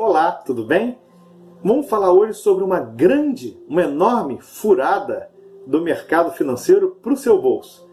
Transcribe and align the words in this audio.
Olá, 0.00 0.30
tudo 0.30 0.64
bem? 0.64 0.96
Vamos 1.60 1.88
falar 1.88 2.12
hoje 2.12 2.34
sobre 2.34 2.62
uma 2.62 2.78
grande, 2.78 3.60
uma 3.68 3.82
enorme 3.82 4.38
furada 4.40 5.28
do 5.66 5.80
mercado 5.80 6.30
financeiro 6.30 6.96
para 7.02 7.12
o 7.12 7.16
seu 7.16 7.42
bolso. 7.42 7.84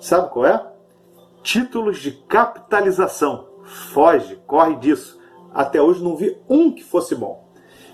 Sabe 0.00 0.30
qual 0.30 0.46
é? 0.46 0.72
Títulos 1.42 1.98
de 1.98 2.12
capitalização. 2.26 3.46
Foge, 3.92 4.36
corre 4.46 4.76
disso. 4.76 5.20
Até 5.52 5.82
hoje 5.82 6.02
não 6.02 6.16
vi 6.16 6.40
um 6.48 6.72
que 6.72 6.82
fosse 6.82 7.14
bom. 7.14 7.46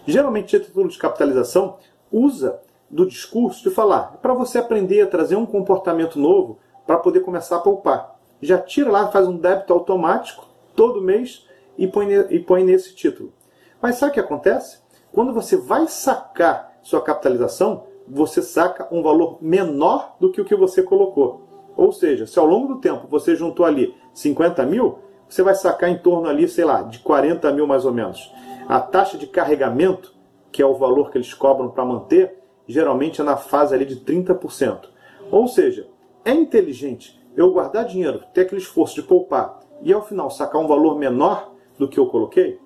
Geralmente, 0.06 0.60
título 0.60 0.88
de 0.88 0.96
capitalização 0.96 1.76
usa 2.12 2.60
do 2.88 3.04
discurso 3.04 3.68
de 3.68 3.74
falar 3.74 4.18
para 4.22 4.32
você 4.32 4.58
aprender 4.58 5.02
a 5.02 5.08
trazer 5.08 5.34
um 5.34 5.44
comportamento 5.44 6.20
novo 6.20 6.60
para 6.86 6.98
poder 6.98 7.20
começar 7.20 7.56
a 7.56 7.60
poupar. 7.60 8.16
Já 8.40 8.58
tira 8.58 8.90
lá, 8.90 9.08
faz 9.08 9.26
um 9.26 9.36
débito 9.36 9.72
automático 9.72 10.46
todo 10.74 11.00
mês 11.00 11.46
e 11.78 11.86
põe, 11.86 12.12
e 12.30 12.38
põe 12.38 12.64
nesse 12.64 12.94
título. 12.94 13.32
Mas 13.80 13.96
sabe 13.96 14.10
o 14.10 14.14
que 14.14 14.20
acontece? 14.20 14.78
Quando 15.12 15.32
você 15.32 15.56
vai 15.56 15.86
sacar 15.86 16.78
sua 16.82 17.00
capitalização, 17.00 17.84
você 18.06 18.42
saca 18.42 18.86
um 18.90 19.02
valor 19.02 19.38
menor 19.40 20.16
do 20.20 20.30
que 20.30 20.40
o 20.40 20.44
que 20.44 20.54
você 20.54 20.82
colocou. 20.82 21.42
Ou 21.76 21.92
seja, 21.92 22.26
se 22.26 22.38
ao 22.38 22.46
longo 22.46 22.74
do 22.74 22.80
tempo 22.80 23.06
você 23.08 23.34
juntou 23.34 23.64
ali 23.64 23.94
50 24.12 24.64
mil, 24.66 24.98
você 25.28 25.42
vai 25.42 25.54
sacar 25.54 25.88
em 25.88 25.98
torno 25.98 26.28
ali, 26.28 26.48
sei 26.48 26.64
lá, 26.64 26.82
de 26.82 26.98
40 26.98 27.50
mil 27.52 27.66
mais 27.66 27.84
ou 27.84 27.92
menos. 27.92 28.32
A 28.68 28.80
taxa 28.80 29.18
de 29.18 29.26
carregamento, 29.26 30.14
que 30.52 30.62
é 30.62 30.66
o 30.66 30.74
valor 30.74 31.10
que 31.10 31.18
eles 31.18 31.34
cobram 31.34 31.70
para 31.70 31.84
manter, 31.84 32.38
geralmente 32.66 33.20
é 33.20 33.24
na 33.24 33.36
fase 33.36 33.74
ali 33.74 33.84
de 33.84 33.96
30%. 33.96 34.88
Ou 35.30 35.48
seja, 35.48 35.88
é 36.24 36.32
inteligente 36.32 37.20
eu 37.36 37.52
guardar 37.52 37.86
dinheiro, 37.86 38.22
ter 38.32 38.42
aquele 38.42 38.60
esforço 38.60 38.94
de 38.94 39.02
poupar 39.02 39.60
e 39.82 39.92
ao 39.92 40.06
final 40.06 40.30
sacar 40.30 40.60
um 40.60 40.68
valor 40.68 40.98
menor 40.98 41.54
do 41.78 41.88
que 41.88 41.98
eu 41.98 42.06
coloquei? 42.06 42.58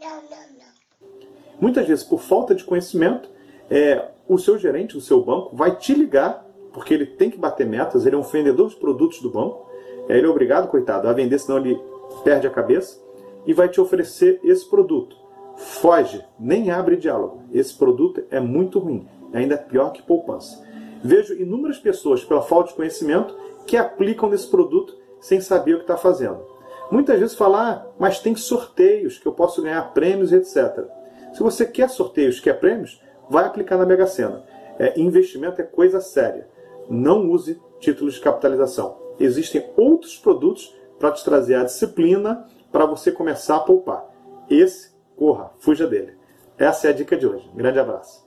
Não, 0.00 0.16
não, 0.16 0.20
não. 0.20 1.08
Muitas 1.60 1.86
vezes, 1.86 2.04
por 2.04 2.20
falta 2.20 2.54
de 2.54 2.64
conhecimento, 2.64 3.28
é, 3.70 4.10
o 4.28 4.38
seu 4.38 4.58
gerente, 4.58 4.96
o 4.96 5.00
seu 5.00 5.22
banco, 5.22 5.54
vai 5.54 5.76
te 5.76 5.94
ligar, 5.94 6.44
porque 6.72 6.92
ele 6.92 7.06
tem 7.06 7.30
que 7.30 7.38
bater 7.38 7.66
metas, 7.66 8.04
ele 8.04 8.16
é 8.16 8.18
um 8.18 8.22
vendedor 8.22 8.68
de 8.68 8.76
produtos 8.76 9.20
do 9.20 9.30
banco, 9.30 9.66
é, 10.08 10.18
ele 10.18 10.26
é 10.26 10.30
obrigado, 10.30 10.68
coitado, 10.68 11.08
a 11.08 11.12
vender, 11.12 11.38
senão 11.38 11.58
ele 11.58 11.80
perde 12.22 12.46
a 12.46 12.50
cabeça, 12.50 13.00
e 13.46 13.52
vai 13.52 13.68
te 13.68 13.80
oferecer 13.80 14.40
esse 14.42 14.68
produto. 14.68 15.16
Foge, 15.56 16.24
nem 16.38 16.70
abre 16.70 16.96
diálogo. 16.96 17.42
Esse 17.52 17.74
produto 17.74 18.24
é 18.30 18.40
muito 18.40 18.78
ruim, 18.78 19.06
é 19.32 19.38
ainda 19.38 19.56
pior 19.56 19.92
que 19.92 20.02
poupança. 20.02 20.64
Vejo 21.04 21.34
inúmeras 21.34 21.78
pessoas, 21.78 22.24
pela 22.24 22.40
falta 22.40 22.70
de 22.70 22.76
conhecimento, 22.76 23.36
que 23.66 23.76
aplicam 23.76 24.30
nesse 24.30 24.48
produto 24.48 24.96
sem 25.20 25.38
saber 25.38 25.74
o 25.74 25.76
que 25.76 25.84
está 25.84 25.98
fazendo. 25.98 26.42
Muitas 26.90 27.20
vezes 27.20 27.36
falar, 27.36 27.70
ah, 27.70 27.86
mas 27.98 28.20
tem 28.20 28.34
sorteios 28.34 29.18
que 29.18 29.26
eu 29.26 29.32
posso 29.32 29.60
ganhar 29.60 29.92
prêmios, 29.92 30.32
etc. 30.32 30.86
Se 31.34 31.42
você 31.42 31.66
quer 31.66 31.90
sorteios, 31.90 32.40
quer 32.40 32.58
prêmios, 32.58 33.02
vai 33.28 33.44
aplicar 33.44 33.76
na 33.76 33.84
Mega 33.84 34.06
Sena. 34.06 34.44
É, 34.78 34.98
investimento 34.98 35.60
é 35.60 35.64
coisa 35.64 36.00
séria. 36.00 36.48
Não 36.88 37.30
use 37.30 37.60
títulos 37.80 38.14
de 38.14 38.20
capitalização. 38.20 38.96
Existem 39.20 39.70
outros 39.76 40.18
produtos 40.18 40.74
para 40.98 41.12
te 41.12 41.22
trazer 41.22 41.56
a 41.56 41.64
disciplina 41.64 42.46
para 42.72 42.86
você 42.86 43.12
começar 43.12 43.56
a 43.56 43.60
poupar. 43.60 44.10
Esse, 44.48 44.90
corra, 45.16 45.52
fuja 45.58 45.86
dele. 45.86 46.16
Essa 46.56 46.88
é 46.88 46.90
a 46.90 46.94
dica 46.94 47.16
de 47.16 47.26
hoje. 47.26 47.50
Grande 47.54 47.78
abraço. 47.78 48.23